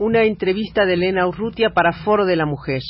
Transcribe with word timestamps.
una 0.00 0.24
entrevista 0.24 0.86
de 0.86 0.94
Elena 0.94 1.26
Urrutia 1.26 1.74
para 1.74 1.92
Foro 1.92 2.24
de 2.24 2.34
la 2.34 2.46
Mujer. 2.46 2.80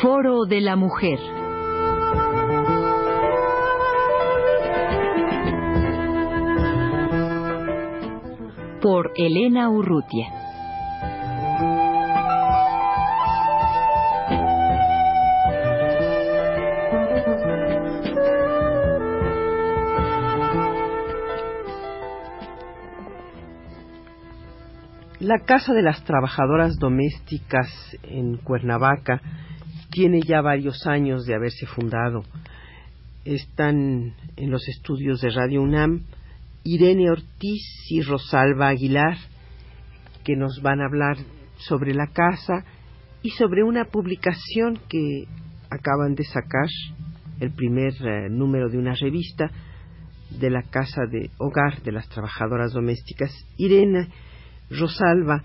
Foro 0.00 0.44
de 0.44 0.60
la 0.60 0.76
Mujer. 0.76 1.18
Por 8.80 9.12
Elena 9.16 9.70
Urrutia. 9.70 10.26
La 25.20 25.40
Casa 25.40 25.72
de 25.72 25.82
las 25.82 26.04
Trabajadoras 26.04 26.78
Domésticas 26.78 27.68
en 28.02 28.36
Cuernavaca 28.36 29.20
tiene 29.90 30.20
ya 30.20 30.42
varios 30.42 30.86
años 30.86 31.24
de 31.24 31.34
haberse 31.34 31.66
fundado. 31.66 32.22
Están 33.24 34.14
en 34.36 34.50
los 34.50 34.68
estudios 34.68 35.20
de 35.22 35.30
Radio 35.30 35.62
UNAM 35.62 36.02
Irene 36.66 37.10
Ortiz 37.10 37.62
y 37.88 38.02
Rosalba 38.02 38.68
Aguilar, 38.68 39.16
que 40.24 40.34
nos 40.34 40.60
van 40.62 40.80
a 40.80 40.86
hablar 40.86 41.16
sobre 41.58 41.94
la 41.94 42.08
casa 42.08 42.64
y 43.22 43.30
sobre 43.30 43.62
una 43.62 43.84
publicación 43.84 44.80
que 44.88 45.24
acaban 45.70 46.14
de 46.14 46.24
sacar, 46.24 46.68
el 47.38 47.52
primer 47.52 47.92
eh, 48.00 48.28
número 48.30 48.68
de 48.68 48.78
una 48.78 48.94
revista 48.94 49.50
de 50.30 50.50
la 50.50 50.62
Casa 50.62 51.02
de 51.10 51.30
Hogar 51.38 51.82
de 51.82 51.92
las 51.92 52.08
Trabajadoras 52.08 52.72
Domésticas. 52.72 53.30
Irene, 53.58 54.08
Rosalba, 54.70 55.42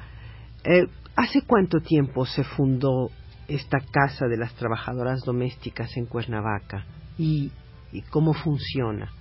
eh, 0.63 0.87
¿hace 1.15 1.41
cuánto 1.45 1.79
tiempo 1.81 2.25
se 2.25 2.43
fundó 2.43 3.09
esta 3.47 3.79
casa 3.79 4.27
de 4.27 4.37
las 4.37 4.53
trabajadoras 4.55 5.21
domésticas 5.25 5.95
en 5.97 6.05
Cuernavaca 6.05 6.85
y, 7.17 7.51
cómo 8.09 8.33
funciona? 8.33 9.11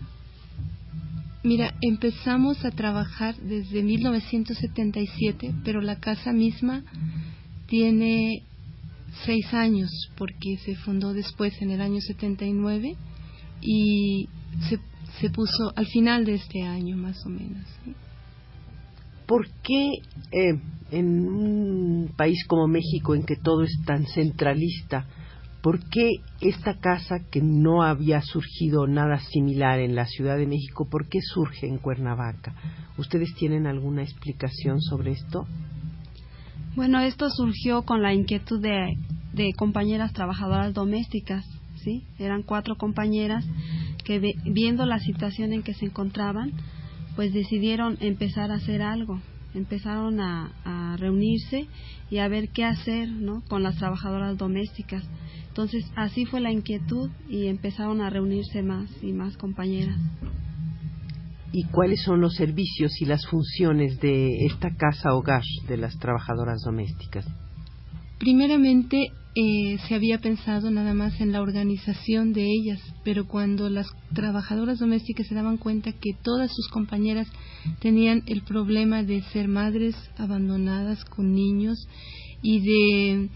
Mira, 1.43 1.75
empezamos 1.81 2.65
a 2.67 2.71
trabajar 2.71 3.35
desde 3.37 3.83
1977, 3.83 5.55
pero 5.65 5.81
la 5.81 5.97
casa 5.97 6.33
misma 6.33 6.85
tiene 7.67 8.43
seis 9.25 9.53
años 9.55 9.91
porque 10.17 10.59
se 10.59 10.77
fundó 10.77 11.15
después 11.15 11.61
en 11.63 11.71
el 11.71 11.81
año 11.81 12.01
79 12.01 12.95
y 13.63 14.29
se, 14.69 14.79
se 15.21 15.31
puso 15.31 15.73
al 15.77 15.87
final 15.87 16.27
de 16.27 16.35
este 16.35 16.63
año 16.63 16.97
más 16.97 17.25
o 17.25 17.31
menos. 17.31 17.65
¿Por 19.27 19.49
qué 19.63 19.93
eh, 20.33 20.61
en 20.91 21.27
un 21.27 22.13
país 22.17 22.45
como 22.47 22.67
México, 22.67 23.15
en 23.15 23.25
que 23.25 23.37
todo 23.37 23.63
es 23.63 23.79
tan 23.87 24.05
centralista, 24.07 25.07
por 25.63 25.81
qué 25.91 26.09
esta 26.41 26.79
casa 26.79 27.21
que 27.31 27.43
no 27.43 27.83
había 27.83 28.23
surgido 28.23 28.87
nada 28.87 29.19
similar 29.19 29.79
en 29.79 29.95
la 29.95 30.07
Ciudad 30.07 30.37
de 30.37 30.47
México, 30.47 30.89
por 30.91 31.09
qué 31.09 31.21
surge 31.21 31.67
en 31.67 31.79
Cuernavaca? 31.79 32.55
¿Ustedes 32.97 33.35
tienen 33.35 33.67
alguna 33.67 34.03
explicación 34.03 34.81
sobre 34.81 35.13
esto? 35.13 35.47
Bueno, 36.77 37.01
esto 37.01 37.29
surgió 37.31 37.83
con 37.83 38.03
la 38.03 38.15
inquietud 38.15 38.61
de, 38.61 39.53
compañeras 39.57 40.13
trabajadoras 40.13 40.73
domésticas, 40.73 41.45
¿sí? 41.83 42.05
Eran 42.19 42.43
cuatro 42.43 42.77
compañeras 42.77 43.45
que 44.05 44.35
viendo 44.45 44.87
la 44.87 44.99
situación 44.99 45.53
en 45.53 45.63
que 45.63 45.75
se 45.75 45.87
encontraban, 45.87 46.53
pues 47.17 47.33
decidieron 47.33 47.99
empezar 48.01 48.51
a 48.51 48.55
hacer 48.55 48.83
algo, 48.83 49.21
empezaron 49.55 50.21
a, 50.21 50.97
reunirse 50.99 51.67
y 52.11 52.19
a 52.19 52.29
ver 52.29 52.49
qué 52.51 52.65
hacer 52.65 53.09
¿no? 53.09 53.43
con 53.49 53.63
las 53.63 53.77
trabajadoras 53.77 54.37
domésticas. 54.37 55.05
Entonces 55.49 55.85
así 55.97 56.27
fue 56.27 56.41
la 56.41 56.53
inquietud 56.53 57.11
y 57.29 57.47
empezaron 57.47 58.01
a 58.01 58.11
reunirse 58.11 58.63
más 58.63 58.91
y 59.03 59.13
más 59.13 59.37
compañeras. 59.37 59.99
¿Y 61.53 61.65
cuáles 61.65 62.03
son 62.03 62.21
los 62.21 62.35
servicios 62.35 63.01
y 63.01 63.07
las 63.07 63.27
funciones 63.27 63.99
de 64.01 64.47
esta 64.47 64.71
casa 64.77 65.15
hogar 65.15 65.43
de 65.67 65.77
las 65.77 65.99
trabajadoras 65.99 66.61
domésticas? 66.65 67.27
Primeramente, 68.19 69.13
eh, 69.37 69.79
se 69.87 69.95
había 69.95 70.19
pensado 70.19 70.71
nada 70.71 70.93
más 70.93 71.21
en 71.21 71.31
la 71.31 71.41
organización 71.41 72.33
de 72.33 72.47
ellas, 72.51 72.81
pero 73.05 73.29
cuando 73.29 73.71
las 73.71 73.87
trabajadoras 74.13 74.81
domésticas 74.81 75.29
se 75.29 75.37
daban 75.37 75.57
cuenta 75.57 75.93
que 75.93 76.15
todas 76.21 76.51
sus 76.53 76.69
compañeras 76.69 77.29
tenían 77.81 78.25
el 78.27 78.43
problema 78.43 79.05
de 79.05 79.23
ser 79.33 79.47
madres 79.47 79.95
abandonadas 80.19 81.05
con 81.05 81.33
niños 81.33 81.79
y 82.43 82.61
de, 82.61 83.29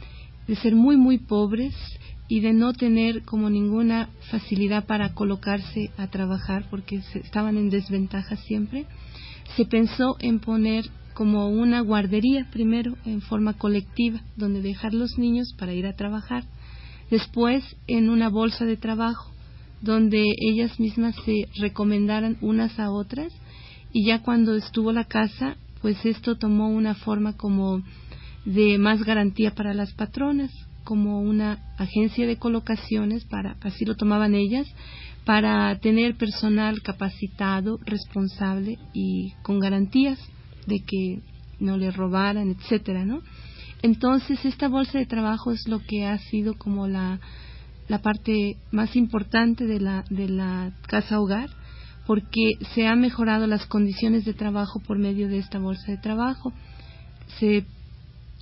de 0.49 0.57
ser 0.57 0.75
muy, 0.75 0.97
muy 0.97 1.19
pobres 1.19 1.75
y 2.27 2.41
de 2.41 2.53
no 2.53 2.73
tener 2.73 3.23
como 3.23 3.49
ninguna 3.49 4.09
facilidad 4.31 4.87
para 4.87 5.15
colocarse 5.15 5.91
a 5.97 6.09
trabajar 6.09 6.67
porque 6.71 7.03
estaban 7.15 7.57
en 7.57 7.71
desventaja 7.71 8.35
siempre, 8.37 8.87
se 9.57 9.65
pensó 9.65 10.17
en 10.19 10.41
poner 10.41 10.87
como 11.15 11.49
una 11.49 11.81
guardería 11.81 12.49
primero 12.51 12.97
en 13.05 13.21
forma 13.21 13.55
colectiva 13.55 14.21
donde 14.37 14.61
dejar 14.61 14.93
los 14.93 15.19
niños 15.19 15.55
para 15.59 15.73
ir 15.73 15.87
a 15.87 15.97
trabajar. 15.97 16.45
Después 17.11 17.65
en 17.87 18.11
una 18.11 18.29
bolsa 18.29 18.65
de 18.65 18.77
trabajo 18.77 19.33
donde 19.81 20.25
ellas 20.41 20.79
mismas 20.81 21.15
se 21.25 21.49
recomendaran 21.61 22.39
unas 22.41 22.79
a 22.79 22.91
otras. 22.91 23.33
Y 23.93 24.07
ya 24.07 24.23
cuando 24.23 24.55
estuvo 24.57 24.93
la 24.93 25.05
casa 25.05 25.57
pues 25.85 26.05
esto 26.07 26.37
tomó 26.37 26.69
una 26.71 26.95
forma 26.95 27.37
como 27.37 27.83
de 28.47 28.79
más 28.79 29.05
garantía 29.05 29.55
para 29.55 29.75
las 29.75 29.93
patronas 29.93 30.51
como 30.83 31.21
una 31.21 31.59
agencia 31.77 32.27
de 32.27 32.39
colocaciones 32.39 33.25
para 33.27 33.57
así 33.61 33.85
lo 33.85 33.95
tomaban 33.95 34.35
ellas 34.35 34.67
para 35.27 35.79
tener 35.81 36.17
personal 36.17 36.81
capacitado, 36.83 37.79
responsable 37.85 38.79
y 38.95 39.33
con 39.43 39.59
garantías 39.59 40.19
de 40.67 40.81
que 40.81 41.21
no 41.61 41.77
le 41.77 41.91
robaran, 41.91 42.51
etcétera, 42.51 43.05
¿no? 43.05 43.21
Entonces, 43.83 44.45
esta 44.45 44.69
bolsa 44.69 44.99
de 44.99 45.07
trabajo 45.07 45.53
es 45.53 45.69
lo 45.69 45.81
que 45.81 46.07
ha 46.07 46.19
sido 46.19 46.55
como 46.55 46.89
la, 46.89 47.21
la 47.89 48.01
parte 48.01 48.57
más 48.71 48.97
importante 48.97 49.67
de 49.67 49.81
la, 49.81 50.05
de 50.09 50.29
la 50.29 50.73
casa 50.87 51.21
hogar, 51.21 51.51
porque 52.07 52.53
se 52.75 52.87
han 52.87 53.01
mejorado 53.01 53.47
las 53.47 53.67
condiciones 53.67 54.25
de 54.25 54.35
trabajo 54.35 54.81
por 54.81 54.99
medio 54.99 55.29
de 55.29 55.39
esta 55.39 55.59
bolsa 55.59 55.91
de 55.91 55.99
trabajo. 55.99 56.53
Se 57.39 57.67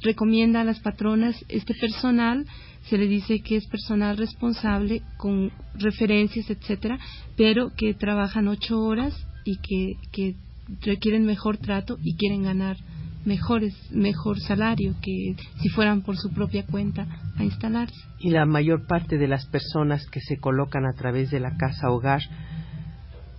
recomienda 0.03 0.61
a 0.61 0.65
las 0.65 0.81
patronas 0.81 1.37
este 1.49 1.75
personal, 1.75 2.47
se 2.89 2.99
le 2.99 3.07
dice 3.07 3.41
que 3.41 3.57
es 3.57 3.67
personal 3.67 4.17
responsable 4.17 5.03
con 5.17 5.53
referencias, 5.75 6.51
etcétera, 6.51 6.99
pero 7.37 7.73
que 7.77 7.95
trabajan 7.95 8.49
ocho 8.49 8.81
horas 8.81 9.15
y 9.45 9.57
que, 9.59 9.97
que 10.13 10.37
requieren 10.81 11.25
mejor 11.25 11.59
trato 11.59 11.99
y 12.03 12.17
quieren 12.17 12.43
ganar 12.43 12.77
mejores, 13.25 13.75
mejor 13.93 14.41
salario 14.41 14.95
que 15.01 15.37
si 15.61 15.69
fueran 15.69 16.03
por 16.03 16.17
su 16.17 16.31
propia 16.31 16.67
cuenta 16.67 17.07
a 17.37 17.45
instalarse. 17.45 17.97
Y 18.19 18.31
la 18.31 18.47
mayor 18.47 18.87
parte 18.87 19.19
de 19.19 19.29
las 19.29 19.47
personas 19.47 20.07
que 20.09 20.21
se 20.21 20.39
colocan 20.39 20.85
a 20.87 20.95
través 20.95 21.31
de 21.31 21.41
la 21.41 21.57
casa 21.57 21.91
hogar 21.91 22.23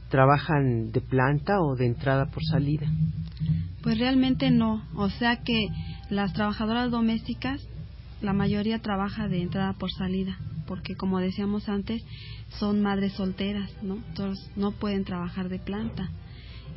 trabajan 0.10 0.92
de 0.92 1.02
planta 1.02 1.60
o 1.62 1.76
de 1.76 1.88
entrada 1.88 2.28
por 2.28 2.44
salida. 2.44 2.88
Pues 3.82 3.98
realmente 3.98 4.52
no, 4.52 4.84
o 4.96 5.10
sea 5.10 5.38
que 5.44 5.68
las 6.10 6.34
trabajadoras 6.34 6.92
domésticas 6.92 7.68
la 8.24 8.34
mayoría 8.34 8.80
trabaja 8.80 9.28
de 9.28 9.42
entrada 9.42 9.74
por 9.74 9.92
salida, 9.92 10.38
porque 10.66 10.96
como 10.96 11.20
decíamos 11.20 11.68
antes, 11.68 12.02
son 12.58 12.82
madres 12.82 13.14
solteras, 13.14 13.70
¿no? 13.84 13.96
Entonces 13.96 14.50
no 14.56 14.72
pueden 14.72 15.04
trabajar 15.04 15.50
de 15.50 15.60
planta 15.60 16.10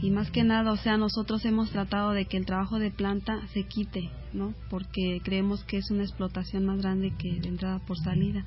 y 0.01 0.11
más 0.11 0.31
que 0.31 0.45
nada, 0.45 0.73
o 0.73 0.77
sea, 0.77 0.99
nosotros 0.99 1.45
hemos 1.45 1.71
tratado 1.71 2.13
de 2.13 2.27
que 2.27 2.37
el 2.37 2.45
trabajo 2.45 2.79
de 2.79 2.91
planta 2.91 3.41
se 3.55 3.65
quite, 3.65 4.11
¿no? 4.33 4.53
Porque 4.69 5.21
creemos 5.23 5.65
que 5.65 5.79
es 5.79 5.91
una 5.91 6.03
explotación 6.03 6.67
más 6.67 6.79
grande 6.83 7.13
que 7.19 7.41
de 7.41 7.49
entrada 7.49 7.79
por 7.79 7.97
salida, 7.99 8.45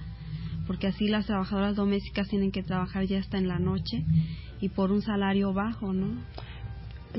porque 0.68 0.88
así 0.88 1.07
las 1.07 1.25
trabajadoras 1.25 1.75
domésticas 1.75 2.27
tienen 2.27 2.51
que 2.51 2.62
trabajar 2.62 3.06
ya 3.06 3.19
hasta 3.19 3.39
en 3.39 3.47
la 3.47 3.57
noche 3.57 4.06
y 4.62 4.69
por 4.69 4.91
un 4.91 5.01
salario 5.01 5.51
bajo, 5.53 5.91
¿no? 5.91 6.21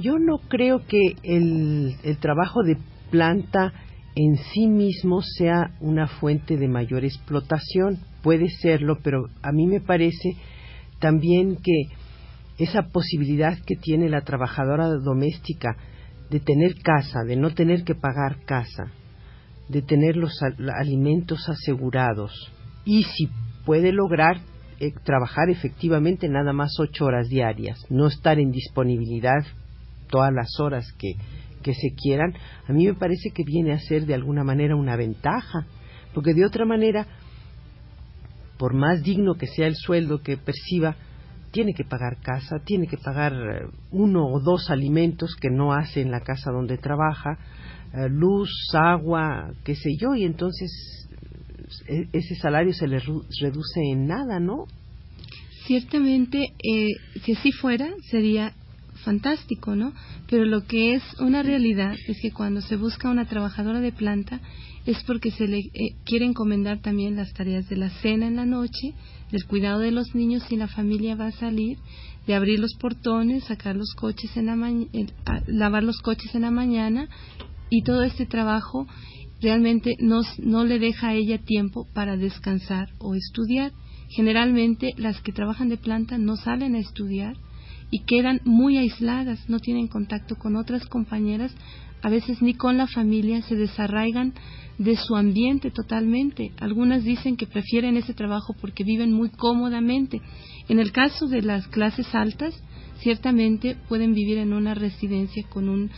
Yo 0.01 0.19
no 0.21 0.39
creo 0.49 0.87
que 0.87 1.17
el, 1.25 1.97
el 2.05 2.17
trabajo 2.19 2.63
de 2.63 2.79
planta 3.11 3.73
en 4.15 4.37
sí 4.37 4.69
mismo 4.69 5.23
sea 5.23 5.73
una 5.81 6.07
fuente 6.07 6.57
de 6.57 6.69
mayor 6.69 7.05
explotación. 7.05 7.99
Puede 8.23 8.49
serlo, 8.49 8.99
pero 9.03 9.29
a 9.43 9.51
mí 9.51 9.67
me 9.67 9.81
parece 9.81 10.37
también 11.01 11.57
que 11.57 12.00
esa 12.61 12.83
posibilidad 12.83 13.59
que 13.67 13.75
tiene 13.77 14.11
la 14.11 14.21
trabajadora 14.21 14.89
doméstica 14.89 15.77
de 16.29 16.41
tener 16.41 16.75
casa, 16.83 17.25
de 17.27 17.37
no 17.37 17.55
tener 17.55 17.85
que 17.85 17.95
pagar 17.95 18.45
casa, 18.45 18.93
de 19.69 19.81
tener 19.81 20.17
los 20.17 20.39
alimentos 20.79 21.49
asegurados. 21.49 22.33
Y 22.85 23.05
si 23.05 23.31
puede 23.65 23.93
lograr 23.93 24.41
eh, 24.79 24.93
trabajar 25.05 25.49
efectivamente 25.49 26.29
nada 26.29 26.53
más 26.53 26.73
ocho 26.79 27.07
horas 27.07 27.29
diarias, 27.29 27.79
no 27.89 28.09
estar 28.09 28.39
en 28.39 28.51
disponibilidad 28.51 29.43
todas 30.09 30.33
las 30.33 30.61
horas 30.61 30.93
que, 30.99 31.15
que 31.63 31.73
se 31.73 31.95
quieran, 31.95 32.35
a 32.69 32.73
mí 32.75 32.87
me 32.87 32.95
parece 32.95 33.31
que 33.31 33.43
viene 33.43 33.73
a 33.73 33.79
ser 33.79 34.05
de 34.05 34.15
alguna 34.15 34.45
manera 34.45 34.77
una 34.77 34.97
ventaja, 34.97 35.67
porque 36.13 36.35
de 36.35 36.45
otra 36.45 36.67
manera, 36.67 37.07
por 38.59 38.75
más 38.75 39.03
digno 39.03 39.35
que 39.35 39.47
sea 39.47 39.67
el 39.67 39.77
sueldo 39.77 40.21
que 40.21 40.37
perciba, 40.37 40.97
tiene 41.51 41.75
que 41.75 41.85
pagar 41.85 42.19
casa, 42.21 42.59
tiene 42.65 42.87
que 42.87 42.97
pagar 42.97 43.33
eh, 43.33 43.67
uno 43.91 44.27
o 44.27 44.41
dos 44.41 44.71
alimentos 44.71 45.35
que 45.41 45.51
no 45.51 45.73
hace 45.73 46.01
en 46.01 46.11
la 46.11 46.21
casa 46.21 46.51
donde 46.51 46.79
trabaja, 46.79 47.39
eh, 47.93 48.09
luz, 48.09 48.51
agua, 48.73 49.53
qué 49.65 49.75
sé 49.75 49.91
yo, 49.99 50.15
y 50.15 50.25
entonces 50.25 50.71
e, 51.89 52.07
ese 52.13 52.35
salario 52.37 52.73
se 52.73 52.87
le 52.87 53.01
reduce 53.41 53.81
en 53.93 54.07
nada, 54.07 54.39
¿no? 54.39 54.67
Ciertamente, 55.67 56.39
eh, 56.63 56.89
si 57.43 57.53
fuera, 57.53 57.89
sería 58.11 58.55
fantástico, 59.01 59.75
¿no? 59.77 59.93
Pero 60.29 60.45
lo 60.45 60.67
que 60.67 60.95
es 60.95 61.03
una 61.19 61.43
realidad 61.43 61.95
es 62.07 62.21
que 62.21 62.33
cuando 62.33 62.61
se 62.61 62.77
busca 62.77 63.11
una 63.11 63.27
trabajadora 63.27 63.81
de 63.81 63.93
planta 63.93 64.41
es 64.87 65.03
porque 65.05 65.31
se 65.31 65.47
le 65.47 65.59
eh, 65.59 65.97
quiere 66.05 66.25
encomendar 66.25 66.81
también 66.81 67.17
las 67.17 67.33
tareas 67.33 67.69
de 67.69 67.77
la 67.77 67.91
cena 67.91 68.27
en 68.27 68.37
la 68.37 68.47
noche, 68.47 68.95
del 69.31 69.45
cuidado 69.47 69.81
de 69.81 69.91
los 69.91 70.15
niños 70.15 70.43
si 70.49 70.57
la 70.57 70.69
familia 70.69 71.17
va 71.17 71.27
a 71.27 71.33
salir, 71.33 71.79
de 72.27 72.35
abrir 72.35 72.59
los 72.59 72.75
portones, 72.75 73.45
sacar 73.45 73.77
los 73.77 73.95
coches 73.95 74.37
en 74.37 74.47
la 74.47 74.57
lavar 75.47 75.83
los 75.83 76.01
coches 76.01 76.35
en 76.35 76.43
la 76.43 76.51
mañana 76.51 77.09
y 77.71 77.83
todo 77.83 78.03
este 78.03 78.27
trabajo 78.27 78.87
realmente 79.41 79.97
no, 80.01 80.21
no 80.39 80.65
le 80.65 80.79
deja 80.79 81.09
a 81.09 81.15
ella 81.15 81.39
tiempo 81.39 81.87
para 81.95 82.17
descansar 82.17 82.91
o 82.99 83.15
estudiar. 83.15 83.73
Generalmente 84.09 84.91
las 84.97 85.21
que 85.21 85.33
trabajan 85.33 85.69
de 85.69 85.77
planta 85.77 86.19
no 86.19 86.37
salen 86.37 86.75
a 86.75 86.81
estudiar 86.81 87.37
y 87.91 88.05
quedan 88.05 88.41
muy 88.45 88.79
aisladas, 88.79 89.49
no 89.49 89.59
tienen 89.59 89.89
contacto 89.89 90.37
con 90.37 90.57
otras 90.57 90.87
compañeras, 90.87 91.53
a 92.03 92.09
veces 92.09 92.41
ni 92.41 92.55
con 92.55 92.77
la 92.77 92.87
familia, 92.87 93.43
se 93.43 93.57
desarraigan 93.57 94.33
de 94.79 94.97
su 94.97 95.17
ambiente 95.17 95.71
totalmente. 95.71 96.53
Algunas 96.59 97.05
dicen 97.05 97.37
que 97.37 97.47
prefieren 97.47 97.97
ese 97.97 98.15
trabajo 98.15 98.55
porque 98.59 98.85
viven 98.85 99.13
muy 99.13 99.29
cómodamente. 99.29 100.21
En 100.69 100.79
el 100.79 100.93
caso 100.93 101.27
de 101.27 101.43
las 101.43 101.69
clases 101.69 102.15
altas, 102.15 102.55
ciertamente 103.01 103.77
pueden 103.89 104.15
vivir 104.15 104.39
en 104.39 104.53
una 104.53 104.75
residencia 104.75 105.45
con 105.51 105.69
un 105.69 105.91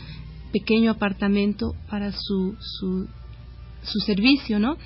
pequeño 0.51 0.91
apartamento 0.91 1.73
para 1.89 2.11
su, 2.11 2.55
su, 2.59 3.07
su 3.83 3.99
servicio, 3.99 4.59
¿no? 4.59 4.77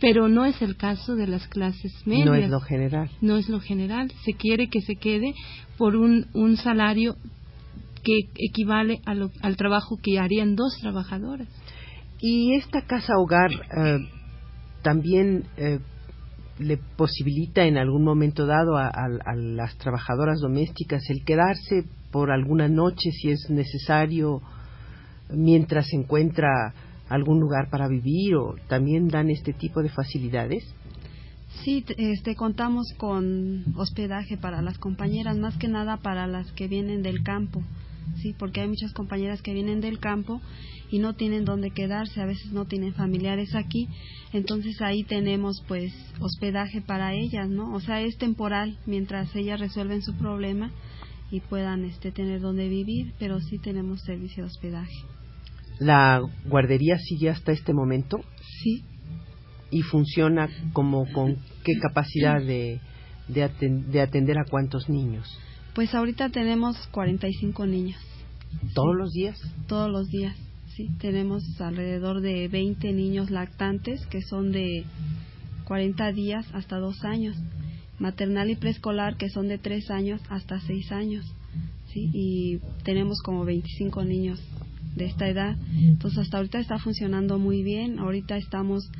Pero 0.00 0.28
no 0.28 0.44
es 0.44 0.60
el 0.62 0.76
caso 0.76 1.14
de 1.14 1.26
las 1.26 1.46
clases 1.48 1.92
medias. 2.06 2.26
No 2.26 2.34
es 2.34 2.48
lo 2.48 2.60
general. 2.60 3.10
No 3.20 3.36
es 3.36 3.48
lo 3.48 3.60
general. 3.60 4.10
Se 4.24 4.32
quiere 4.32 4.68
que 4.68 4.80
se 4.80 4.96
quede 4.96 5.34
por 5.76 5.96
un, 5.96 6.26
un 6.32 6.56
salario 6.56 7.16
que 8.02 8.20
equivale 8.36 9.00
al 9.04 9.56
trabajo 9.56 9.98
que 10.02 10.18
harían 10.18 10.56
dos 10.56 10.78
trabajadoras. 10.80 11.48
Y 12.18 12.54
esta 12.54 12.82
casa 12.82 13.14
hogar 13.18 13.50
eh, 13.50 13.98
también 14.82 15.44
eh, 15.56 15.78
le 16.58 16.78
posibilita 16.96 17.64
en 17.64 17.78
algún 17.78 18.04
momento 18.04 18.46
dado 18.46 18.76
a, 18.76 18.88
a, 18.88 19.34
las 19.34 19.76
trabajadoras 19.78 20.40
domésticas 20.40 21.02
el 21.08 21.24
quedarse 21.24 21.84
por 22.10 22.30
alguna 22.30 22.68
noche 22.68 23.10
si 23.12 23.30
es 23.30 23.48
necesario 23.48 24.42
mientras 25.30 25.86
se 25.88 25.96
encuentra 25.96 26.74
algún 27.10 27.40
lugar 27.40 27.68
para 27.70 27.88
vivir 27.88 28.36
o 28.36 28.54
también 28.68 29.08
dan 29.08 29.28
este 29.28 29.52
tipo 29.52 29.82
de 29.82 29.90
facilidades? 29.90 30.64
Sí, 31.64 31.84
este, 31.98 32.36
contamos 32.36 32.86
con 32.96 33.64
hospedaje 33.76 34.38
para 34.38 34.62
las 34.62 34.78
compañeras, 34.78 35.36
más 35.36 35.56
que 35.58 35.68
nada 35.68 35.98
para 35.98 36.26
las 36.26 36.50
que 36.52 36.68
vienen 36.68 37.02
del 37.02 37.22
campo, 37.22 37.62
sí, 38.22 38.34
porque 38.38 38.60
hay 38.60 38.68
muchas 38.68 38.92
compañeras 38.92 39.42
que 39.42 39.52
vienen 39.52 39.80
del 39.80 39.98
campo 39.98 40.40
y 40.90 41.00
no 41.00 41.14
tienen 41.14 41.44
dónde 41.44 41.70
quedarse, 41.70 42.20
a 42.22 42.26
veces 42.26 42.52
no 42.52 42.64
tienen 42.64 42.94
familiares 42.94 43.54
aquí, 43.54 43.88
entonces 44.32 44.80
ahí 44.80 45.02
tenemos 45.02 45.62
pues 45.66 45.92
hospedaje 46.20 46.80
para 46.80 47.14
ellas, 47.14 47.48
¿no? 47.50 47.74
O 47.74 47.80
sea, 47.80 48.00
es 48.00 48.16
temporal 48.16 48.78
mientras 48.86 49.34
ellas 49.34 49.60
resuelven 49.60 50.02
su 50.02 50.14
problema 50.14 50.70
y 51.30 51.40
puedan 51.40 51.84
este 51.84 52.12
tener 52.12 52.40
dónde 52.40 52.68
vivir, 52.68 53.12
pero 53.18 53.40
sí 53.40 53.58
tenemos 53.58 54.00
servicio 54.02 54.44
de 54.44 54.50
hospedaje. 54.50 55.19
¿La 55.80 56.20
guardería 56.44 56.98
sigue 56.98 57.30
hasta 57.30 57.52
este 57.52 57.72
momento? 57.72 58.20
Sí. 58.62 58.84
¿Y 59.70 59.80
funciona 59.80 60.50
como 60.74 61.10
con 61.10 61.36
qué 61.64 61.72
capacidad 61.80 62.38
de, 62.38 62.80
de, 63.28 64.00
atender 64.02 64.38
a 64.38 64.44
cuántos 64.44 64.90
niños? 64.90 65.26
Pues 65.74 65.94
ahorita 65.94 66.28
tenemos 66.28 66.76
45 66.88 67.64
niños. 67.64 67.98
¿Todos 68.74 68.94
los 68.94 69.10
días? 69.12 69.40
Todos 69.68 69.90
los 69.90 70.08
días, 70.08 70.36
sí. 70.76 70.90
Tenemos 71.00 71.42
alrededor 71.60 72.20
de 72.20 72.48
20 72.48 72.92
niños 72.92 73.30
lactantes 73.30 74.04
que 74.08 74.20
son 74.20 74.52
de 74.52 74.84
40 75.64 76.12
días 76.12 76.46
hasta 76.52 76.76
2 76.76 77.04
años. 77.04 77.36
Maternal 77.98 78.50
y 78.50 78.56
preescolar 78.56 79.16
que 79.16 79.30
son 79.30 79.48
de 79.48 79.56
3 79.56 79.90
años 79.90 80.20
hasta 80.28 80.60
6 80.60 80.92
años. 80.92 81.24
¿sí? 81.86 82.10
Y 82.12 82.58
tenemos 82.84 83.22
como 83.22 83.46
25 83.46 84.04
niños 84.04 84.42
de 84.94 85.06
esta 85.06 85.28
edad. 85.28 85.56
Entonces 85.76 86.20
hasta 86.20 86.38
ahorita 86.38 86.58
está 86.58 86.78
funcionando 86.78 87.38
muy 87.38 87.62
bien. 87.62 87.98
Ahorita 87.98 88.36
estamos 88.36 88.90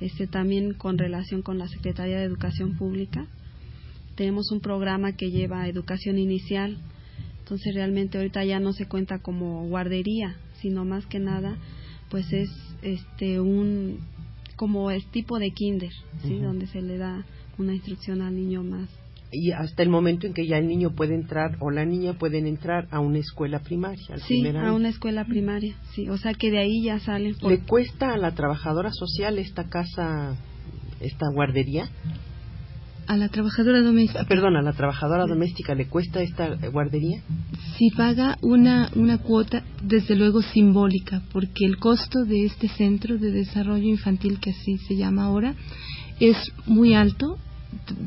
este, 0.00 0.26
también 0.26 0.74
con 0.74 0.98
relación 0.98 1.42
con 1.42 1.58
la 1.58 1.68
Secretaría 1.68 2.18
de 2.18 2.24
Educación 2.24 2.76
Pública. 2.76 3.26
Tenemos 4.14 4.50
un 4.50 4.60
programa 4.60 5.12
que 5.12 5.30
lleva 5.30 5.68
educación 5.68 6.18
inicial. 6.18 6.78
Entonces 7.40 7.74
realmente 7.74 8.18
ahorita 8.18 8.44
ya 8.44 8.58
no 8.60 8.72
se 8.72 8.86
cuenta 8.86 9.18
como 9.20 9.66
guardería, 9.68 10.36
sino 10.60 10.84
más 10.84 11.06
que 11.06 11.18
nada 11.18 11.56
pues 12.10 12.32
es 12.32 12.50
este 12.82 13.40
un 13.40 13.98
como 14.56 14.90
es 14.90 15.04
tipo 15.10 15.38
de 15.38 15.50
kinder, 15.50 15.92
¿sí? 16.22 16.38
Donde 16.38 16.66
se 16.66 16.80
le 16.80 16.96
da 16.96 17.26
una 17.58 17.74
instrucción 17.74 18.22
al 18.22 18.34
niño 18.34 18.62
más 18.62 18.88
y 19.32 19.52
hasta 19.52 19.82
el 19.82 19.88
momento 19.88 20.26
en 20.26 20.34
que 20.34 20.46
ya 20.46 20.58
el 20.58 20.68
niño 20.68 20.90
puede 20.90 21.14
entrar 21.14 21.56
o 21.60 21.70
la 21.70 21.84
niña 21.84 22.14
pueden 22.14 22.46
entrar 22.46 22.86
a 22.90 23.00
una 23.00 23.18
escuela 23.18 23.58
primaria. 23.60 24.18
sí, 24.26 24.46
a 24.46 24.72
una 24.72 24.88
escuela 24.88 25.24
primaria, 25.24 25.74
sí, 25.94 26.08
o 26.08 26.16
sea 26.16 26.34
que 26.34 26.50
de 26.50 26.58
ahí 26.58 26.84
ya 26.84 26.98
salen. 27.00 27.34
¿Le 27.42 27.58
cuesta 27.60 28.12
a 28.12 28.16
la 28.16 28.32
trabajadora 28.32 28.90
social 28.92 29.38
esta 29.38 29.68
casa, 29.68 30.36
esta 31.00 31.26
guardería? 31.32 31.88
A 33.08 33.16
la 33.16 33.28
trabajadora 33.28 33.82
doméstica. 33.82 34.22
Ah, 34.22 34.26
perdón, 34.26 34.56
a 34.56 34.62
la 34.62 34.72
trabajadora 34.72 35.26
doméstica 35.26 35.76
le 35.76 35.86
cuesta 35.86 36.22
esta 36.22 36.56
guardería? 36.72 37.22
Sí, 37.76 37.90
paga 37.96 38.36
una, 38.42 38.90
una 38.96 39.18
cuota, 39.18 39.62
desde 39.82 40.16
luego 40.16 40.42
simbólica, 40.42 41.22
porque 41.32 41.66
el 41.66 41.76
costo 41.78 42.24
de 42.24 42.46
este 42.46 42.68
centro 42.68 43.16
de 43.16 43.30
desarrollo 43.30 43.86
infantil, 43.86 44.40
que 44.40 44.50
así 44.50 44.78
se 44.78 44.96
llama 44.96 45.24
ahora, 45.24 45.54
es 46.18 46.36
muy 46.66 46.94
alto 46.94 47.38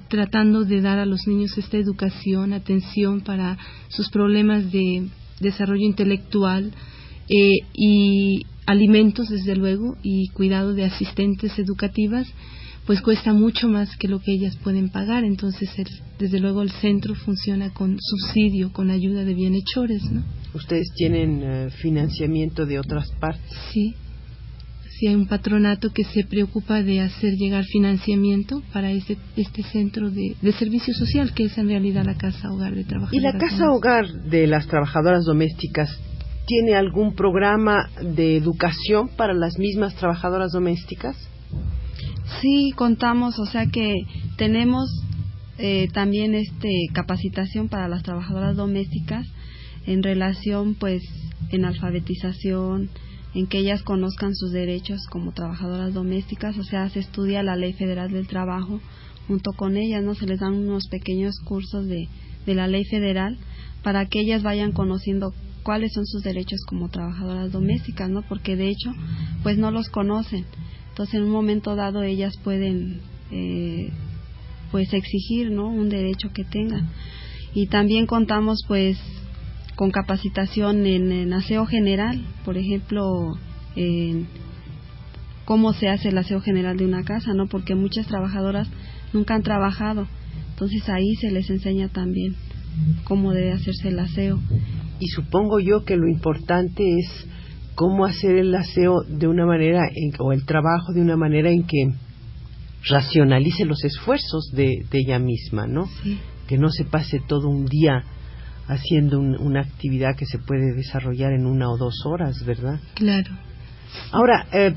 tratando 0.08 0.66
de 0.66 0.82
dar 0.82 1.00
a 1.00 1.06
los 1.06 1.28
niños 1.28 1.58
esta 1.58 1.78
educación, 1.78 2.54
atención 2.54 3.22
para 3.22 3.58
sus 3.90 4.10
problemas 4.10 4.72
de 4.72 5.08
desarrollo 5.40 5.86
intelectual 5.86 6.72
eh, 7.30 7.58
y 7.74 8.46
alimentos, 8.66 9.30
desde 9.30 9.56
luego, 9.56 9.98
y 10.04 10.28
cuidado 10.30 10.74
de 10.74 10.86
asistentes 10.86 11.58
educativas, 11.58 12.28
pues 12.86 13.02
cuesta 13.02 13.34
mucho 13.34 13.68
más 13.68 13.96
que 13.98 14.08
lo 14.08 14.20
que 14.20 14.32
ellas 14.32 14.58
pueden 14.64 14.90
pagar. 14.90 15.24
Entonces, 15.24 15.70
desde 16.18 16.40
luego, 16.40 16.62
el 16.62 16.72
centro 16.72 17.14
funciona 17.16 17.72
con 17.72 17.98
subsidio, 18.00 18.72
con 18.74 18.90
ayuda 18.90 19.24
de 19.24 19.34
bienhechores, 19.34 20.04
¿no? 20.12 20.24
¿Ustedes 20.54 20.92
tienen 20.96 21.42
eh, 21.44 21.70
financiamiento 21.70 22.66
de 22.66 22.80
otras 22.80 23.12
partes? 23.20 23.52
Sí, 23.72 23.94
si 25.00 25.08
hay 25.08 25.16
un 25.16 25.28
patronato 25.28 25.92
que 25.92 26.04
se 26.04 26.26
preocupa 26.26 26.84
de 26.84 27.00
hacer 27.00 27.36
llegar 27.36 27.64
financiamiento 27.64 28.62
para 28.74 28.92
este, 28.92 29.18
este 29.38 29.64
centro 29.64 30.10
de, 30.12 30.36
servicio 30.58 30.94
social 30.94 31.34
que 31.34 31.46
es 31.46 31.58
en 31.58 31.70
realidad 31.70 32.04
la 32.04 32.16
casa 32.16 32.52
hogar 32.52 32.76
de 32.76 32.84
trabajadoras. 32.84 33.14
¿Y 33.14 33.20
la 33.22 33.40
casa 33.40 33.72
hogar 33.72 34.06
de 34.26 34.46
las 34.46 34.68
trabajadoras 34.68 35.24
domésticas 35.24 35.90
tiene 36.46 36.76
algún 36.76 37.16
programa 37.16 37.90
de 38.02 38.36
educación 38.36 39.08
para 39.16 39.34
las 39.34 39.58
mismas 39.58 39.96
trabajadoras 39.96 40.52
domésticas? 40.52 41.16
Sí, 42.42 42.74
contamos, 42.76 43.40
o 43.40 43.46
sea 43.46 43.68
que 43.68 43.96
tenemos 44.36 44.90
eh, 45.60 45.88
también 45.94 46.36
este 46.36 46.70
capacitación 46.92 47.70
para 47.70 47.88
las 47.88 48.04
trabajadoras 48.04 48.58
domésticas 48.58 49.26
en 49.86 50.04
relación 50.04 50.76
pues 50.76 51.04
en 51.52 51.64
alfabetización, 51.64 52.90
en 53.34 53.48
que 53.48 53.60
ellas 53.60 53.84
conozcan 53.84 54.36
sus 54.36 54.52
derechos 54.52 55.06
como 55.10 55.32
trabajadoras 55.32 55.94
domésticas, 55.94 56.58
o 56.58 56.64
sea, 56.64 56.90
se 56.90 57.00
estudia 57.00 57.44
la 57.44 57.56
Ley 57.56 57.74
Federal 57.74 58.12
del 58.12 58.28
Trabajo 58.28 58.80
junto 59.28 59.52
con 59.54 59.78
ellas, 59.78 60.04
¿no? 60.04 60.16
Se 60.16 60.26
les 60.26 60.40
dan 60.40 60.54
unos 60.54 60.88
pequeños 60.88 61.40
cursos 61.46 61.88
de, 61.88 62.08
de 62.46 62.56
la 62.56 62.68
Ley 62.68 62.86
Federal 62.86 63.38
para 63.84 64.06
que 64.08 64.22
ellas 64.22 64.42
vayan 64.42 64.72
conociendo 64.72 65.34
cuáles 65.64 65.94
son 65.94 66.06
sus 66.06 66.24
derechos 66.24 66.62
como 66.68 66.90
trabajadoras 66.90 67.52
domésticas, 67.52 68.10
¿no? 68.10 68.24
Porque 68.24 68.56
de 68.56 68.70
hecho, 68.70 68.92
pues 69.44 69.58
no 69.58 69.70
los 69.70 69.90
conocen. 69.90 70.46
Entonces, 70.90 71.16
en 71.16 71.24
un 71.24 71.32
momento 71.32 71.76
dado 71.76 72.02
ellas 72.02 72.34
pueden 72.44 73.02
eh, 73.32 73.92
pues 74.72 74.94
exigir, 74.94 75.52
¿no? 75.52 75.68
un 75.68 75.90
derecho 75.90 76.30
que 76.34 76.44
tengan. 76.44 76.90
Y 77.54 77.68
también 77.68 78.06
contamos 78.06 78.60
pues 78.68 78.98
con 79.80 79.92
capacitación 79.92 80.86
en, 80.86 81.32
aseo 81.32 81.66
general, 81.66 82.22
por 82.44 82.58
ejemplo, 82.58 83.38
en 83.78 84.28
cómo 85.46 85.72
se 85.72 85.88
hace 85.88 86.10
el 86.10 86.18
aseo 86.18 86.42
general 86.42 86.76
de 86.76 86.84
una 86.84 87.06
casa, 87.06 87.34
¿no? 87.34 87.48
Porque 87.48 87.76
muchas 87.76 88.06
trabajadoras 88.06 88.68
nunca 89.14 89.36
han 89.36 89.42
trabajado. 89.42 90.06
Entonces 90.50 90.90
ahí 90.90 91.16
se 91.16 91.32
les 91.32 91.50
enseña 91.50 91.88
también 91.88 92.36
cómo 93.06 93.32
debe 93.32 93.54
hacerse 93.54 93.88
el 93.88 94.00
aseo. 94.00 94.42
Y 95.00 95.08
supongo 95.08 95.62
yo 95.62 95.86
que 95.86 95.96
lo 95.96 96.10
importante 96.10 96.84
es 96.98 97.26
cómo 97.76 98.04
hacer 98.04 98.36
el 98.36 98.54
aseo 98.54 99.04
de 99.08 99.30
una 99.30 99.46
manera 99.46 99.84
o 100.20 100.34
el 100.34 100.44
trabajo 100.44 100.92
de 100.94 101.00
una 101.00 101.16
manera 101.16 101.52
en 101.52 101.64
que 101.64 101.86
racionalice 102.90 103.64
los 103.64 103.82
esfuerzos 103.86 104.52
de, 104.52 104.74
ella 104.92 105.20
misma, 105.20 105.68
¿no? 105.68 105.86
Que 106.50 106.58
no 106.58 106.68
se 106.70 106.84
pase 106.84 107.22
todo 107.26 107.48
un 107.48 107.64
día 107.64 108.04
haciendo 108.70 109.20
una 109.20 109.62
actividad 109.62 110.16
que 110.16 110.26
se 110.26 110.38
puede 110.38 110.74
desarrollar 110.76 111.34
en 111.34 111.46
una 111.46 111.70
o 111.70 111.78
dos 111.78 111.96
horas, 112.06 112.46
¿verdad? 112.46 112.80
Claro. 112.94 113.32
Ahora, 114.12 114.46
eh, 114.54 114.76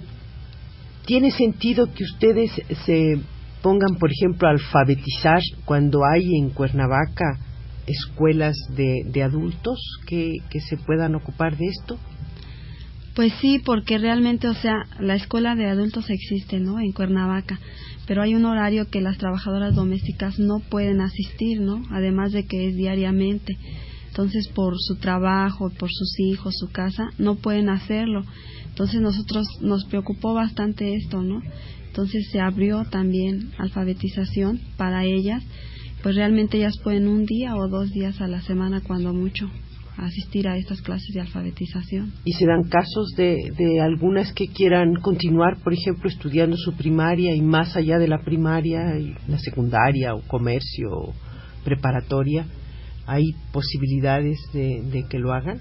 ¿tiene 1.05 1.31
sentido 1.31 1.93
que 1.93 2.05
ustedes 2.05 2.51
se 2.87 3.21
pongan, 3.61 3.97
por 3.99 4.11
ejemplo, 4.11 4.49
a 4.49 4.53
alfabetizar 4.53 5.43
cuando 5.67 6.01
hay 6.11 6.37
en 6.37 6.51
Cuernavaca 6.51 7.39
escuelas 7.87 8.57
de, 8.75 9.03
de 9.07 9.23
adultos 9.23 9.79
que, 10.07 10.37
que 10.49 10.61
se 10.61 10.79
puedan 10.79 11.15
ocupar 11.15 11.57
de 11.59 11.67
esto? 11.67 11.99
Pues 13.15 13.33
sí, 13.41 13.59
porque 13.59 13.99
realmente, 13.99 14.49
o 14.49 14.55
sea, 14.55 14.87
la 14.99 15.15
escuela 15.15 15.55
de 15.55 15.67
adultos 15.67 16.09
existe, 16.09 16.61
¿no? 16.61 16.81
En 16.81 16.93
Cuernavaca 16.93 17.59
pero 18.07 18.23
hay 18.23 18.35
un 18.35 18.45
horario 18.45 18.89
que 18.91 19.01
las 19.01 19.19
trabajadoras 19.19 19.75
domésticas 19.75 20.39
no 20.39 20.59
pueden 20.59 21.01
asistir, 21.01 21.61
¿no? 21.61 21.83
Además 21.91 22.33
de 22.33 22.47
que 22.47 22.69
es 22.69 22.77
diariamente. 22.77 23.57
Entonces, 24.09 24.49
por 24.49 24.75
su 24.79 24.97
trabajo, 24.97 25.71
por 25.71 25.91
sus 25.91 26.19
hijos, 26.21 26.55
su 26.59 26.71
casa, 26.71 27.11
no 27.19 27.37
pueden 27.37 27.69
hacerlo. 27.69 28.25
Entonces, 28.69 29.01
nosotros 29.01 29.47
nos 29.61 29.85
preocupó 29.87 30.35
bastante 30.35 30.95
esto, 30.95 31.23
¿no? 31.23 31.43
Entonces, 31.87 32.29
se 32.31 32.41
abrió 32.41 32.85
también 32.85 33.53
alfabetización 33.59 34.61
para 34.77 35.05
ellas, 35.05 35.43
pues 36.03 36.17
realmente 36.17 36.59
ellas 36.59 36.79
pueden 36.83 37.07
un 37.07 37.25
día 37.27 37.55
o 37.55 37.69
dos 37.69 37.93
días 37.93 38.21
a 38.21 38.27
la 38.27 38.43
semana, 38.43 38.81
cuando 38.81 39.15
mucho, 39.15 39.49
asistir 39.97 40.49
a 40.49 40.57
estas 40.57 40.81
clases 40.83 41.15
de 41.15 41.21
alfabetización. 41.21 42.13
¿Y 42.25 42.33
se 42.33 42.47
dan 42.47 42.65
casos 42.65 43.13
de, 43.17 43.37
de 43.57 43.81
algunas 43.81 44.33
que 44.33 44.49
quieran 44.49 44.95
continuar, 44.95 45.59
por 45.63 45.73
ejemplo, 45.73 46.09
estudiando 46.09 46.57
su 46.57 46.73
primaria 46.75 47.35
y 47.35 47.43
más 47.43 47.77
allá 47.77 47.99
de 47.99 48.09
la 48.09 48.23
primaria, 48.23 48.99
y 48.99 49.15
la 49.29 49.39
secundaria 49.39 50.15
o 50.15 50.23
comercio 50.23 50.91
o 50.91 51.15
preparatoria? 51.65 52.47
¿Hay 53.07 53.33
posibilidades 53.53 54.39
de, 54.53 54.83
de 54.91 55.05
que 55.09 55.19
lo 55.19 55.33
hagan? 55.33 55.61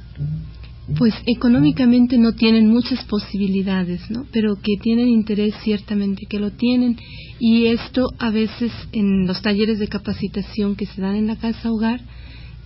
Pues 0.97 1.13
económicamente 1.25 2.17
no 2.17 2.33
tienen 2.33 2.67
muchas 2.67 3.03
posibilidades, 3.05 4.09
¿no? 4.09 4.25
Pero 4.31 4.55
que 4.55 4.77
tienen 4.81 5.07
interés 5.07 5.55
ciertamente 5.63 6.25
que 6.27 6.39
lo 6.39 6.51
tienen 6.51 6.97
y 7.39 7.67
esto 7.67 8.07
a 8.19 8.29
veces 8.29 8.71
en 8.91 9.25
los 9.25 9.41
talleres 9.41 9.79
de 9.79 9.87
capacitación 9.87 10.75
que 10.75 10.87
se 10.87 11.01
dan 11.01 11.15
en 11.15 11.27
la 11.27 11.37
casa 11.37 11.71
hogar 11.71 12.01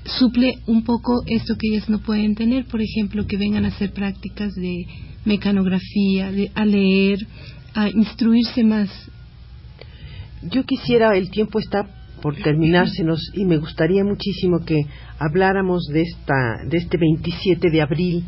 suple 0.05 0.59
un 0.67 0.83
poco 0.83 1.23
esto 1.27 1.55
que 1.59 1.69
ellas 1.69 1.89
no 1.89 1.99
pueden 1.99 2.35
tener, 2.35 2.65
por 2.65 2.81
ejemplo, 2.81 3.25
que 3.25 3.37
vengan 3.37 3.65
a 3.65 3.69
hacer 3.69 3.91
prácticas 3.91 4.53
de 4.55 4.85
mecanografía, 5.25 6.31
de, 6.31 6.51
a 6.53 6.65
leer, 6.65 7.19
a 7.73 7.89
instruirse 7.89 8.63
más. 8.63 8.89
Yo 10.43 10.63
quisiera, 10.63 11.15
el 11.15 11.31
tiempo 11.31 11.59
está 11.59 11.87
por 12.21 12.35
terminársenos 12.35 13.19
y 13.33 13.45
me 13.45 13.57
gustaría 13.57 14.03
muchísimo 14.03 14.59
que 14.65 14.85
habláramos 15.19 15.85
de 15.91 16.03
esta 16.03 16.57
de 16.67 16.77
este 16.77 16.97
27 16.97 17.69
de 17.69 17.81
abril 17.81 18.23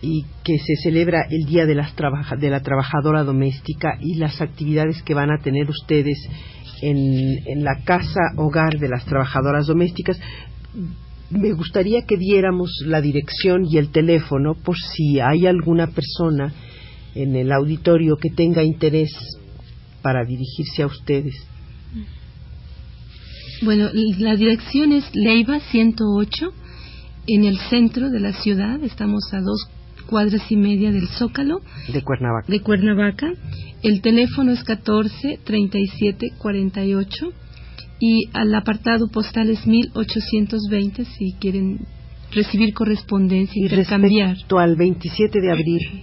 y 0.00 0.24
que 0.44 0.58
se 0.58 0.76
celebra 0.82 1.26
el 1.28 1.44
Día 1.46 1.66
de, 1.66 1.74
las 1.74 1.92
de 2.38 2.50
la 2.50 2.60
Trabajadora 2.60 3.24
Doméstica 3.24 3.98
y 4.00 4.14
las 4.14 4.40
actividades 4.40 5.02
que 5.02 5.14
van 5.14 5.30
a 5.30 5.42
tener 5.42 5.68
ustedes 5.68 6.16
en 6.80 7.64
la 7.64 7.82
casa 7.84 8.20
hogar 8.36 8.78
de 8.78 8.88
las 8.88 9.04
trabajadoras 9.04 9.66
domésticas 9.66 10.20
me 11.30 11.52
gustaría 11.52 12.02
que 12.06 12.16
diéramos 12.16 12.70
la 12.86 13.00
dirección 13.00 13.66
y 13.68 13.78
el 13.78 13.90
teléfono 13.90 14.54
por 14.54 14.76
si 14.78 15.20
hay 15.20 15.46
alguna 15.46 15.88
persona 15.88 16.52
en 17.14 17.36
el 17.36 17.52
auditorio 17.52 18.16
que 18.16 18.30
tenga 18.30 18.62
interés 18.62 19.10
para 20.02 20.24
dirigirse 20.24 20.82
a 20.82 20.86
ustedes. 20.86 21.34
Bueno, 23.62 23.90
la 24.18 24.36
dirección 24.36 24.92
es 24.92 25.04
Leiva 25.14 25.58
108 25.58 26.52
en 27.26 27.44
el 27.44 27.58
centro 27.58 28.08
de 28.08 28.20
la 28.20 28.32
ciudad. 28.32 28.82
Estamos 28.82 29.22
a 29.32 29.40
dos 29.40 29.68
cuadras 30.06 30.50
y 30.50 30.56
media 30.56 30.92
del 30.92 31.08
Zócalo. 31.08 31.60
De 31.92 32.02
Cuernavaca. 32.02 32.46
De 32.50 32.60
Cuernavaca. 32.60 33.32
El 33.82 34.00
teléfono 34.00 34.52
es 34.52 34.62
14 34.62 35.40
37 35.44 36.34
48 36.38 37.32
y 38.00 38.28
al 38.32 38.54
apartado 38.54 39.08
postal 39.08 39.50
es 39.50 39.66
1820 39.66 41.04
si 41.04 41.32
quieren 41.34 41.80
recibir 42.32 42.74
correspondencia 42.74 43.60
y, 43.60 43.64
intercambiar. 43.64 44.30
Respecto 44.30 44.58
al 44.58 44.76
27 44.76 45.40
de 45.40 45.50
abril, 45.50 46.02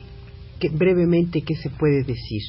que, 0.60 0.70
brevemente, 0.70 1.42
¿qué 1.42 1.56
se 1.56 1.70
puede 1.70 2.04
decir? 2.04 2.42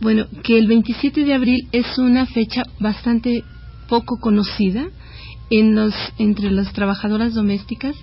Bueno, 0.00 0.26
que 0.42 0.58
el 0.58 0.66
27 0.66 1.24
de 1.24 1.34
abril 1.34 1.68
es 1.72 1.98
una 1.98 2.26
fecha 2.26 2.62
bastante 2.78 3.44
poco 3.88 4.18
conocida 4.18 4.88
en 5.50 5.74
los, 5.74 5.94
entre 6.18 6.50
las 6.50 6.72
trabajadoras 6.72 7.34
domésticas. 7.34 7.94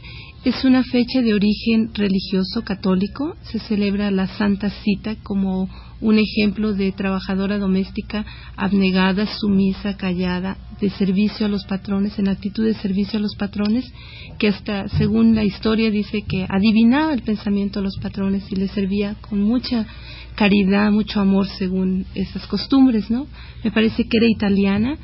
Es 0.43 0.63
una 0.63 0.83
fecha 0.83 1.21
de 1.21 1.33
origen 1.33 1.91
religioso 1.93 2.63
católico. 2.63 3.35
Se 3.43 3.59
celebra 3.59 4.11
la 4.11 4.27
Santa 4.27 4.69
Cita 4.69 5.15
como 5.23 5.69
un 5.99 6.19
ejemplo 6.19 6.73
de 6.73 6.91
trabajadora 6.91 7.57
doméstica 7.57 8.25
abnegada, 8.55 9.25
sumisa, 9.25 9.97
callada, 9.97 10.57
de 10.79 10.89
servicio 10.91 11.47
a 11.47 11.49
los 11.49 11.65
patrones, 11.65 12.17
en 12.19 12.27
actitud 12.27 12.63
de 12.63 12.75
servicio 12.75 13.17
a 13.17 13.21
los 13.21 13.35
patrones, 13.35 13.91
que 14.37 14.49
hasta, 14.49 14.87
según 14.89 15.33
la 15.33 15.43
historia, 15.43 15.89
dice 15.89 16.21
que 16.21 16.45
adivinaba 16.47 17.13
el 17.13 17.23
pensamiento 17.23 17.79
de 17.79 17.85
los 17.85 17.97
patrones 17.97 18.43
y 18.51 18.55
les 18.55 18.71
servía 18.71 19.15
con 19.21 19.41
mucha 19.41 19.87
caridad, 20.35 20.91
mucho 20.91 21.19
amor, 21.19 21.47
según 21.57 22.05
esas 22.13 22.45
costumbres, 22.45 23.09
¿no? 23.09 23.25
Me 23.63 23.71
parece 23.71 24.07
que 24.07 24.17
era 24.17 24.27
italiana. 24.27 24.97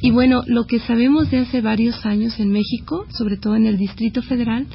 Y 0.00 0.10
bueno, 0.10 0.42
lo 0.46 0.64
que 0.64 0.80
sabemos 0.80 1.30
de 1.30 1.38
hace 1.38 1.60
varios 1.60 2.04
años 2.04 2.40
en 2.40 2.50
México, 2.50 3.06
sobre 3.10 3.36
todo 3.36 3.54
en 3.54 3.66
el 3.66 3.78
Distrito 3.78 4.22
Federal, 4.22 4.66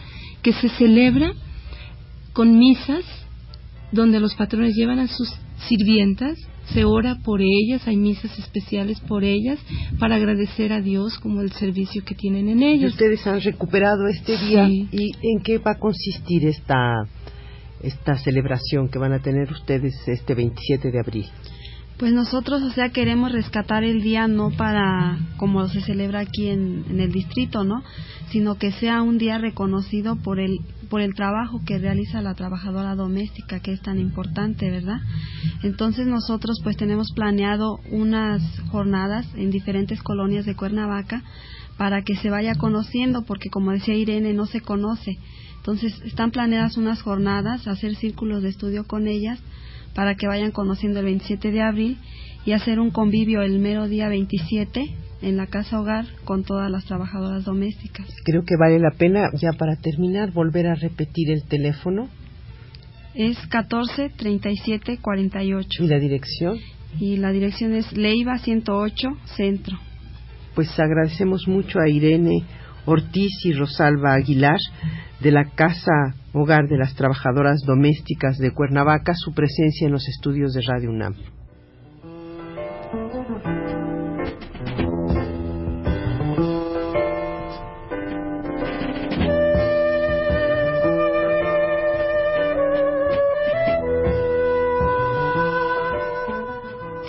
que 0.42 0.54
se 0.54 0.70
celebra 0.70 1.34
con 2.32 2.58
misas 2.58 3.04
donde 3.92 4.20
los 4.20 4.36
patrones 4.36 4.76
llevan 4.76 5.00
a 5.00 5.08
sus 5.08 5.34
sirvientas, 5.68 6.38
se 6.74 6.84
ora 6.84 7.18
por 7.24 7.42
ellas, 7.42 7.88
hay 7.88 7.96
misas 7.96 8.38
especiales 8.38 9.00
por 9.00 9.24
ellas 9.24 9.60
para 10.00 10.16
agradecer 10.16 10.74
a 10.74 10.82
Dios 10.82 11.18
como 11.20 11.42
el 11.42 11.52
servicio 11.54 12.04
que 12.04 12.14
tienen 12.14 12.50
en 12.50 12.62
ellas. 12.62 12.92
ustedes 12.92 13.26
han 13.26 13.42
recuperado 13.42 14.08
este 14.08 14.38
día 14.38 14.68
y 14.70 15.12
en 15.22 15.42
qué 15.44 15.60
va 15.60 15.72
a 15.72 15.80
consistir 15.80 16.46
esta 16.46 17.08
esta 17.82 18.18
celebración 18.18 18.90
que 18.90 18.98
van 18.98 19.14
a 19.14 19.20
tener 19.20 19.52
ustedes 19.52 19.96
este 20.08 20.34
27 20.34 20.92
de 20.92 21.00
abril. 21.00 21.26
Pues 21.98 22.14
nosotros, 22.14 22.62
o 22.62 22.70
sea, 22.70 22.90
queremos 22.90 23.32
rescatar 23.32 23.84
el 23.84 24.04
día 24.04 24.28
no 24.28 24.52
para 24.52 25.18
como 25.38 25.68
se 25.68 25.82
celebra 25.82 26.20
aquí 26.20 26.48
en, 26.48 27.00
el 27.00 27.12
distrito, 27.12 27.64
¿no? 27.64 27.84
Sino 28.30 28.56
que 28.56 28.72
sea 28.72 29.02
un 29.02 29.18
día 29.18 29.40
reconocido 29.40 30.16
por 30.16 30.40
el 30.40 30.60
por 30.90 31.02
el 31.02 31.16
trabajo 31.16 31.62
que 31.66 31.80
realiza 31.80 32.22
la 32.22 32.34
trabajadora 32.34 32.96
doméstica 32.96 33.60
que 33.60 33.74
es 33.74 33.82
tan 33.82 34.00
importante, 34.00 34.70
¿verdad? 34.70 35.00
Entonces 35.64 36.08
nosotros 36.08 36.60
pues 36.64 36.78
tenemos 36.78 37.12
planeado 37.14 37.80
unas 37.92 38.42
jornadas 38.72 39.26
en 39.36 39.50
diferentes 39.50 40.02
colonias 40.02 40.46
de 40.46 40.56
Cuernavaca 40.56 41.24
para 41.78 42.04
que 42.04 42.16
se 42.16 42.30
vaya 42.30 42.56
conociendo 42.56 43.26
porque 43.26 43.50
como 43.50 43.72
decía 43.72 43.96
Irene 43.96 44.34
no 44.34 44.46
se 44.46 44.62
conoce. 44.62 45.18
Entonces 45.58 46.00
están 46.06 46.32
planeadas 46.32 46.78
unas 46.78 47.02
jornadas, 47.02 47.68
hacer 47.68 47.96
círculos 47.96 48.44
de 48.44 48.50
estudio 48.50 48.86
con 48.86 49.08
ellas 49.08 49.40
para 49.98 50.14
que 50.14 50.28
vayan 50.28 50.52
conociendo 50.52 51.00
el 51.00 51.06
27 51.06 51.50
de 51.50 51.60
abril 51.64 51.98
y 52.46 52.52
hacer 52.52 52.80
un 52.80 52.92
convivio 52.92 53.42
el 53.42 53.58
mero 53.58 53.88
día 53.88 54.08
27 54.08 54.94
en 55.24 55.38
la 55.38 55.48
casa 55.48 55.80
hogar 55.80 56.06
con 56.24 56.44
todas 56.44 56.70
las 56.70 56.86
trabajadoras 56.86 57.46
domésticas. 57.46 58.06
Creo 58.24 58.44
que 58.46 58.56
vale 58.60 58.78
la 58.78 58.92
pena, 58.92 59.32
ya 59.34 59.54
para 59.58 59.76
terminar, 59.78 60.32
volver 60.34 60.68
a 60.68 60.76
repetir 60.76 61.32
el 61.32 61.46
teléfono. 61.46 62.10
Es 63.16 63.40
14 63.48 64.12
37 64.16 65.00
48. 65.02 65.84
¿Y 65.84 65.88
la 65.88 65.98
dirección? 65.98 66.60
Y 67.00 67.18
la 67.18 67.32
dirección 67.32 67.74
es 67.74 67.92
Leiva 67.98 68.38
108 68.38 69.08
Centro. 69.36 69.80
Pues 70.54 70.80
agradecemos 70.80 71.48
mucho 71.48 71.80
a 71.80 71.90
Irene 71.90 72.44
Ortiz 72.88 73.46
y 73.46 73.52
Rosalba 73.52 74.14
Aguilar 74.14 74.60
de 75.20 75.32
la 75.32 75.44
Casa 75.44 76.16
Hogar 76.32 76.70
de 76.70 76.78
las 76.78 76.96
Trabajadoras 76.96 77.62
Domésticas 77.66 78.38
de 78.38 78.52
Cuernavaca 78.52 79.14
su 79.14 79.34
presencia 79.34 79.88
en 79.88 79.92
los 79.92 80.08
estudios 80.08 80.54
de 80.54 80.62
Radio 80.62 80.92
UNAM. 80.92 81.16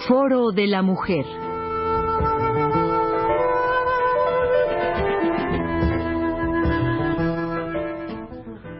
Foro 0.08 0.50
de 0.50 0.66
la 0.66 0.82
Mujer. 0.82 1.47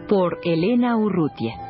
Por 0.08 0.40
Elena 0.42 0.96
Urrutia. 0.96 1.67